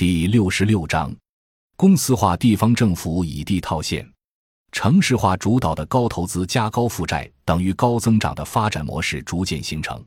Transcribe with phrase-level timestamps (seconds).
[0.00, 1.14] 第六十六章，
[1.76, 4.10] 公司化地方政府以地套现，
[4.72, 10.02] 城市化主导的高投资加高负债等于高增长的发展模式逐渐形成。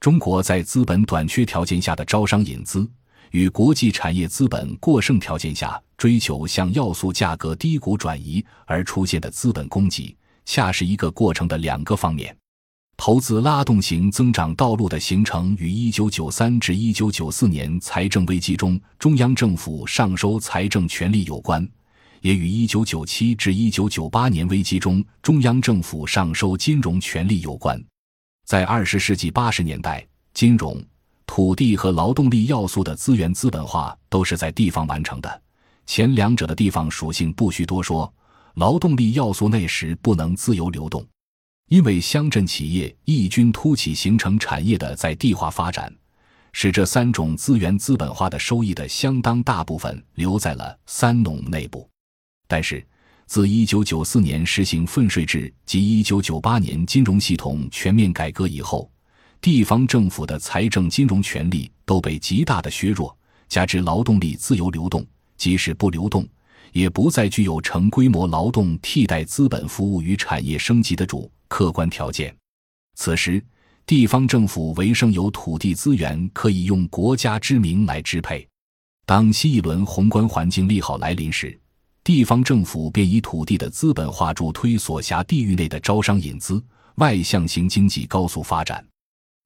[0.00, 2.86] 中国在资本短缺条件下的招商引资，
[3.30, 10.14] 与国际产业资本过剩条件下追求向要素价格低谷转移而出现的资本供给，
[10.44, 12.36] 恰是一个过程的两个方面。
[12.96, 21.68] 投资拉动型增长道路的形成与1993至1994年财政危机中中央政府上收财政权力有关，
[22.20, 27.82] 也与1997至1998年危机中中央政府上收金融权力有关。
[28.44, 30.80] 在20世纪80年代，金融、
[31.26, 35.42] 土地和劳动力要素的资源资本化都是在地方完成的。
[35.86, 38.12] 前两者的地方属性不需多说，
[38.54, 41.04] 劳动力要素那时不能自由流动。
[41.72, 45.90] 因为乡镇企业异军突起形成产业的在地化发展，
[46.52, 51.88] 使这三种资源资本化的收益的相当大部分留在了三农内部。
[52.46, 52.86] 但是，
[53.24, 58.92] 自1994年实行分税制及1998年金融系统全面改革以后，
[59.40, 63.16] 地方政府的财政金融权力都被极大的削弱，
[63.48, 65.02] 加之劳动力自由流动，
[65.38, 66.28] 即使不流动，
[66.72, 71.32] 也不再具有成规模劳动替代资本服务与产业升级的主。
[71.52, 72.34] 客观条件，
[72.94, 73.44] 此时
[73.84, 78.48] 地方政府为生有土地资源可以用国家之名来支配。
[79.04, 81.60] 当新一轮宏观环境利好来临时，
[82.02, 88.82] 地方政府便以土地的资本化助推所辖地域内的招商引资、外向型经济高速发展。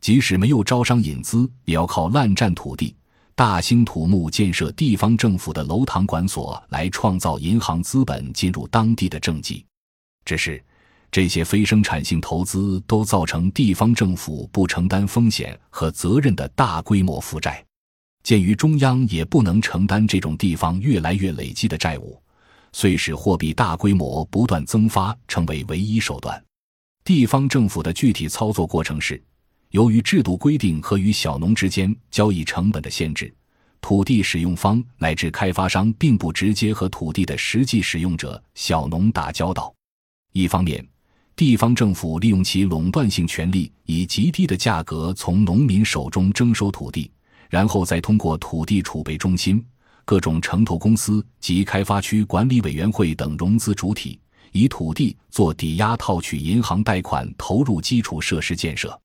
[0.00, 2.96] 即使没有招商引资，也要靠滥占土地、
[3.36, 9.64] 大兴土木建设地方政府的楼堂馆所来创造银行资本进入当地的政绩。
[10.24, 10.60] 只是。
[11.12, 17.62] 这些非生产性投资都造成地方政府不承担风险和责任的大规模负债。
[18.22, 22.18] 鉴于中央也不能承担这种地方越来越累积的债务，
[22.72, 26.42] 遂使货币大规模不断增发成为唯一手段。
[27.04, 29.22] 地方政府的具体操作过程是：
[29.72, 33.30] 由于制度规定和与小农之间交易成本的限制，
[33.82, 39.74] 土地使用方乃至开发商并不直接和土地的实际使用者小农打交道。
[40.32, 40.82] 一方面，
[41.34, 47.10] 地方政府利用其垄断性权力，以极低的价格从农民手中征收土地，
[47.48, 49.64] 然后再通过土地储备中心、
[50.04, 54.20] 各种城投公司及开发区管理委员会等融资主体，
[54.52, 58.96] 以土地做抵押套取银行贷款，投入基础设施建设。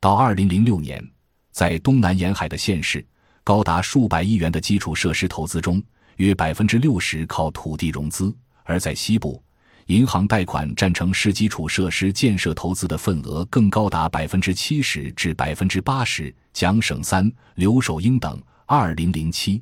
[0.00, 1.04] 到二零零六年，
[1.50, 3.04] 在东南沿海的县市，
[3.42, 5.82] 高达数百亿元的基础设施投资中，
[6.16, 9.42] 约百分之六十靠土地融资；而在西部，
[9.86, 16.34] 银行贷款占城市基础设施建设投资的份额更高达百分之七十至百分之八十。
[16.52, 18.40] 蒋省三、刘守英等。
[18.66, 19.60] 二零零七。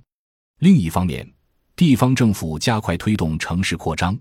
[0.61, 1.29] 另一方面，
[1.75, 4.17] 地方政府加快推动城市扩张，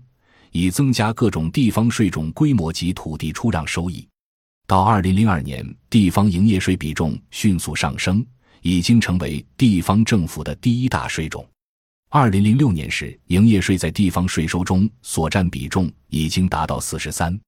[0.50, 4.08] 以增加各种地方税种规模及土地出让收益。
[4.66, 8.26] 到二零零二年，地方营业税比重迅速上升，
[8.62, 11.48] 已经成为地方政府的第一大税种。
[12.14, 17.40] 二零零六年时，营业税在地方税收中所占比重已经达到四十三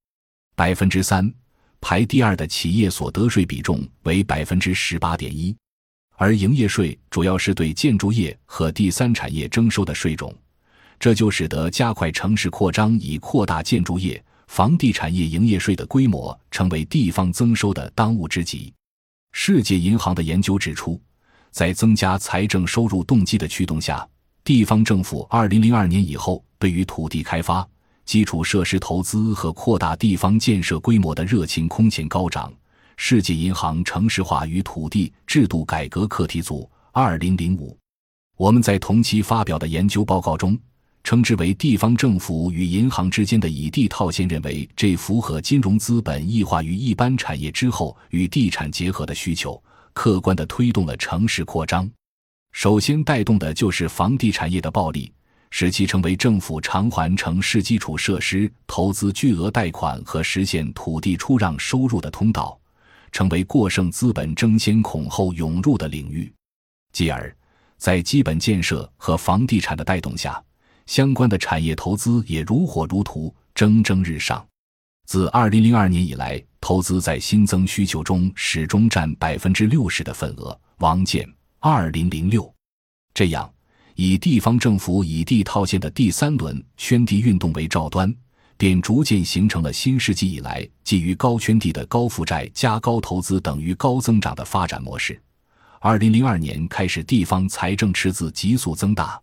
[0.57, 1.31] 百分之三，
[1.83, 5.55] 排第二的企业所得税比重为百分之十八点一，
[6.17, 10.35] 而营业税主要是对建筑业和第三产业征收的税种，
[10.99, 18.73] 这就使得加快城市扩张以扩大建筑业、房地产业营业税的规模，成为地方增收的当务之急。
[19.33, 20.99] 世界银行的研究指出，
[21.51, 24.09] 在增加财政收入动机的驱动下。
[24.45, 27.67] 地方政府二零零二年以后，对于土地开发、
[28.05, 32.53] 基础设施投资和扩大地方建设规模的热情空前高涨。
[32.99, 37.75] 世界银行城市化与土地制度改革课题组二零零五，
[38.37, 40.59] 我们在同期发表的研究报告中，
[41.03, 49.61] 称之为地方政府与银行之间的以地套现，认为这符合金融资本异化于一般产业之后与地产结合的需求，
[49.95, 51.91] 客观的推动了城市扩张。
[52.55, 55.13] 首先带动的就是房地产业的暴利，
[55.51, 62.57] 使其成为政府偿还城市基础设施投资巨额贷款和实现土地出让收入的通道，
[63.11, 66.33] 成为过剩资本争先恐后涌入的领域。
[66.93, 67.37] 继而，
[67.77, 70.41] 在基本建设和房地产的带动下，
[70.87, 74.47] 相关的产业投资也如火如荼，蒸蒸日上。
[75.07, 80.57] 自二零零二年以来，投资在新增需求中始终占百分之六十的份额。
[80.79, 81.29] 王建。
[81.67, 82.55] 二零零六，
[83.15, 83.51] 这样
[83.95, 88.15] 以地方政府以地套现的第三轮圈地运动为照端，
[88.59, 95.19] 便逐渐形成了新世纪以来基于高圈地的高负债加高投资等于高增长的发展模式。
[95.81, 99.19] 二零零二年开始，地方财政赤字急速增大，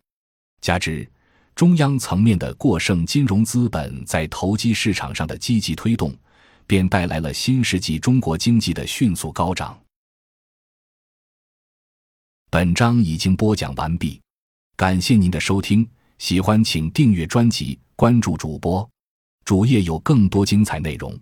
[0.62, 1.08] 加之
[1.54, 6.12] 中央层面的过剩金融资本在投机市场上的积极推动，
[6.66, 9.80] 便带来了新世纪中国经济的迅速高涨。
[12.54, 14.20] 本章已经播讲完毕，
[14.76, 15.88] 感谢您的收听，
[16.18, 18.86] 喜欢请订阅专辑，关注主播，
[19.46, 21.18] 主页有更多精彩内容。